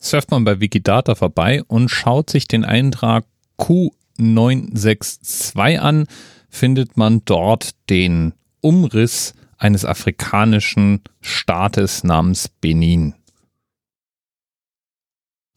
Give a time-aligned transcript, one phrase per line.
[0.00, 3.24] Surft man bei Wikidata vorbei und schaut sich den Eintrag
[3.58, 6.06] Q962 an,
[6.48, 13.14] findet man dort den Umriss eines afrikanischen Staates namens Benin.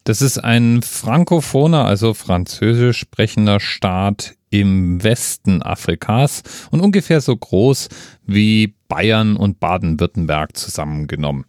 [0.04, 7.88] Das ist ein frankophoner, also französisch sprechender Staat im Westen Afrikas und ungefähr so groß
[8.26, 11.44] wie Bayern und Baden-Württemberg zusammengenommen.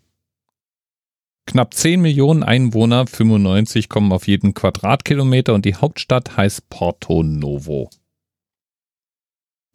[1.46, 7.89] Knapp 10 Millionen Einwohner, 95 kommen auf jeden Quadratkilometer und die Hauptstadt heißt Porto Novo.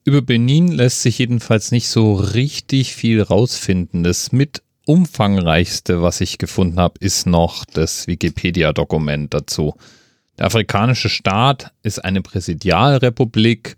[0.05, 4.03] Über Benin lässt sich jedenfalls nicht so richtig viel rausfinden.
[4.03, 9.75] Das mit umfangreichste, was ich gefunden habe, ist noch das Wikipedia-Dokument dazu.
[10.39, 13.77] Der afrikanische Staat ist eine Präsidialrepublik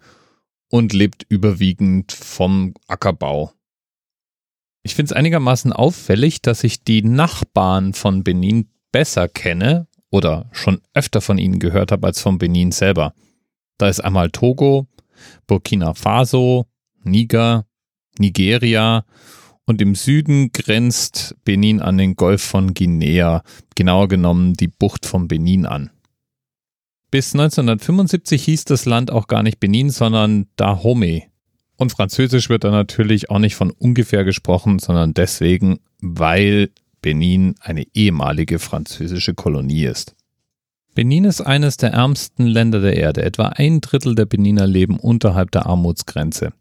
[0.68, 3.52] und lebt überwiegend vom Ackerbau.
[4.82, 10.80] Ich finde es einigermaßen auffällig, dass ich die Nachbarn von Benin besser kenne oder schon
[10.94, 13.14] öfter von ihnen gehört habe als von Benin selber.
[13.78, 14.86] Da ist einmal Togo,
[15.46, 16.66] Burkina Faso,
[17.02, 17.66] Niger,
[18.18, 19.04] Nigeria
[19.66, 23.42] und im Süden grenzt Benin an den Golf von Guinea,
[23.76, 25.90] genauer genommen die Bucht von Benin an.
[27.10, 31.29] Bis 1975 hieß das Land auch gar nicht Benin, sondern Dahomey.
[31.80, 36.68] Und Französisch wird da natürlich auch nicht von ungefähr gesprochen, sondern deswegen, weil
[37.00, 40.14] Benin eine ehemalige französische Kolonie ist.
[40.94, 43.22] Benin ist eines der ärmsten Länder der Erde.
[43.22, 46.52] Etwa ein Drittel der Beniner leben unterhalb der Armutsgrenze.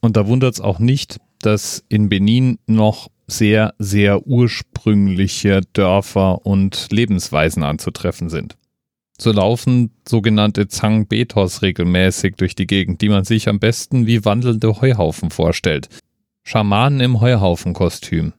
[0.00, 6.88] Und da wundert es auch nicht, dass in Benin noch sehr, sehr ursprüngliche Dörfer und
[6.90, 8.56] Lebensweisen anzutreffen sind.
[9.20, 14.80] So laufen sogenannte Zangbetos regelmäßig durch die Gegend, die man sich am besten wie wandelnde
[14.80, 15.88] Heuhaufen vorstellt.
[16.42, 18.32] Schamanen im Heuhaufenkostüm.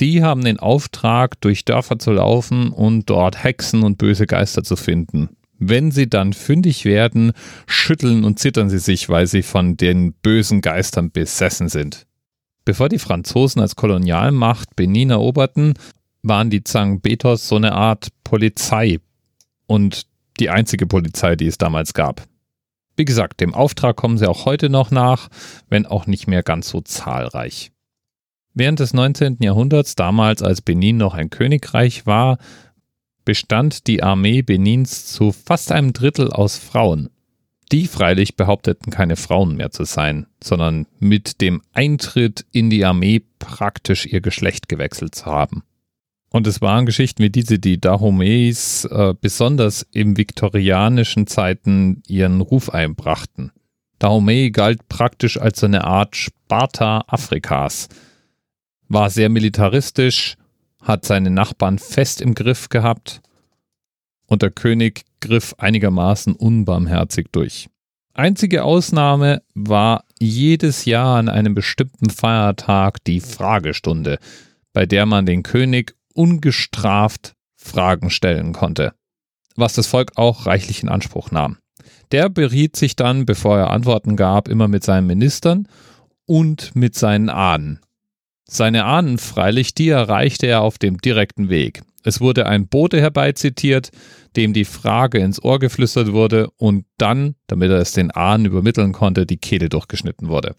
[0.00, 4.76] Die haben den Auftrag, durch Dörfer zu laufen und dort Hexen und böse Geister zu
[4.76, 5.30] finden.
[5.58, 7.32] Wenn sie dann fündig werden,
[7.66, 12.06] schütteln und zittern sie sich, weil sie von den bösen Geistern besessen sind.
[12.64, 15.74] Bevor die Franzosen als Kolonialmacht Benin eroberten,
[16.22, 18.98] waren die Zangbetos so eine Art Polizei
[19.66, 20.06] und
[20.40, 22.26] die einzige Polizei, die es damals gab.
[22.96, 25.28] Wie gesagt, dem Auftrag kommen sie auch heute noch nach,
[25.68, 27.72] wenn auch nicht mehr ganz so zahlreich.
[28.54, 29.38] Während des 19.
[29.40, 32.38] Jahrhunderts, damals als Benin noch ein Königreich war,
[33.24, 37.08] bestand die Armee Benins zu fast einem Drittel aus Frauen.
[37.70, 43.22] Die freilich behaupteten keine Frauen mehr zu sein, sondern mit dem Eintritt in die Armee
[43.38, 45.62] praktisch ihr Geschlecht gewechselt zu haben.
[46.32, 52.70] Und es waren Geschichten wie diese, die Dahomeys äh, besonders im viktorianischen Zeiten ihren Ruf
[52.70, 53.52] einbrachten.
[53.98, 57.88] Dahomey galt praktisch als so eine Art Sparta Afrikas,
[58.88, 60.36] war sehr militaristisch,
[60.80, 63.20] hat seine Nachbarn fest im Griff gehabt
[64.26, 67.68] und der König griff einigermaßen unbarmherzig durch.
[68.14, 74.18] Einzige Ausnahme war jedes Jahr an einem bestimmten Feiertag die Fragestunde,
[74.72, 78.92] bei der man den König ungestraft Fragen stellen konnte,
[79.56, 81.58] was das Volk auch reichlich in Anspruch nahm.
[82.10, 85.66] Der beriet sich dann, bevor er Antworten gab, immer mit seinen Ministern
[86.26, 87.80] und mit seinen Ahnen.
[88.44, 91.82] Seine Ahnen freilich, die erreichte er auf dem direkten Weg.
[92.04, 93.90] Es wurde ein Bote herbeizitiert,
[94.36, 98.92] dem die Frage ins Ohr geflüstert wurde und dann, damit er es den Ahnen übermitteln
[98.92, 100.56] konnte, die Kehle durchgeschnitten wurde.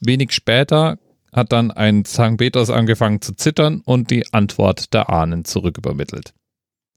[0.00, 0.98] Wenig später
[1.34, 2.04] hat dann ein.
[2.36, 6.32] Peters angefangen zu zittern und die Antwort der Ahnen zurückübermittelt.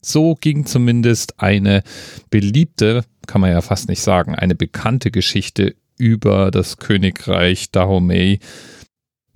[0.02, 1.84] So ging zumindest eine
[2.30, 8.40] beliebte, kann man ja fast nicht sagen, eine bekannte Geschichte über das Königreich Dahomey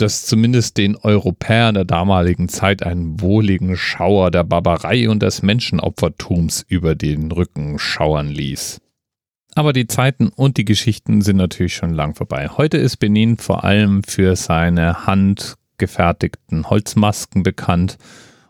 [0.01, 6.65] das zumindest den Europäern der damaligen Zeit einen wohligen Schauer der Barbarei und des Menschenopfertums
[6.67, 8.81] über den Rücken schauern ließ.
[9.53, 12.49] Aber die Zeiten und die Geschichten sind natürlich schon lang vorbei.
[12.55, 17.97] Heute ist Benin vor allem für seine handgefertigten Holzmasken bekannt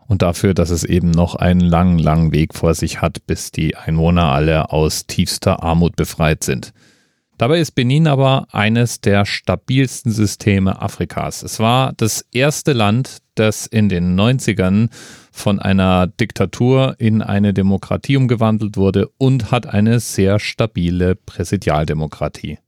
[0.06, 3.76] und dafür, dass es eben noch einen langen, langen Weg vor sich hat, bis die
[3.76, 6.72] Einwohner alle aus tiefster Armut befreit sind.
[7.38, 11.42] Dabei ist Benin aber eines der stabilsten Systeme Afrikas.
[11.42, 14.90] Es war das erste Land, das in den 90ern
[15.32, 22.58] von einer Diktatur in eine Demokratie umgewandelt wurde und hat eine sehr stabile Präsidialdemokratie.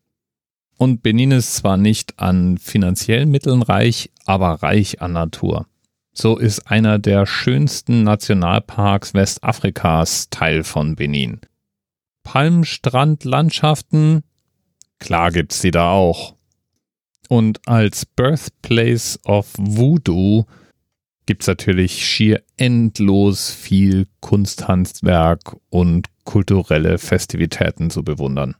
[0.76, 5.66] Und Benin ist zwar nicht an finanziellen Mitteln reich, aber reich an Natur.
[6.12, 11.40] So ist einer der schönsten Nationalparks Westafrikas Teil von Benin.
[12.22, 14.22] Palmstrandlandschaften,
[15.04, 16.34] Klar gibt's die da auch.
[17.28, 20.46] Und als Birthplace of Voodoo
[21.26, 28.56] gibt es natürlich schier endlos viel Kunsthandwerk und kulturelle Festivitäten zu bewundern.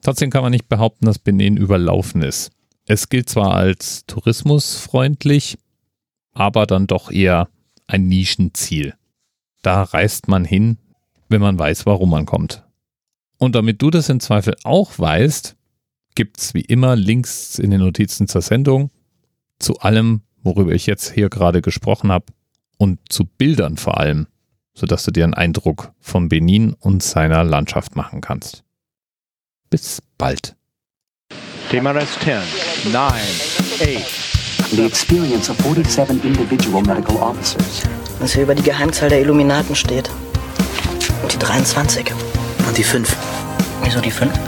[0.00, 2.50] Trotzdem kann man nicht behaupten, dass Benin überlaufen ist.
[2.86, 5.58] Es gilt zwar als tourismusfreundlich,
[6.32, 7.50] aber dann doch eher
[7.86, 8.94] ein Nischenziel.
[9.60, 10.78] Da reist man hin,
[11.28, 12.64] wenn man weiß, warum man kommt.
[13.36, 15.57] Und damit du das im Zweifel auch weißt,
[16.18, 18.90] gibt's wie immer Links in den Notizen zur Sendung
[19.60, 22.26] zu allem, worüber ich jetzt hier gerade gesprochen habe
[22.76, 24.26] und zu Bildern vor allem,
[24.74, 28.64] sodass du dir einen Eindruck von Benin und seiner Landschaft machen kannst.
[29.70, 30.56] Bis bald.
[31.70, 34.70] TMRS 10, 9, 8.
[34.72, 37.84] The experience of 47 individual medical officers.
[38.18, 40.10] Was hier über die Geheimzahl der Illuminaten steht.
[41.22, 42.12] Und die 23.
[42.66, 43.16] Und die 5.
[43.84, 44.47] Wieso die 5?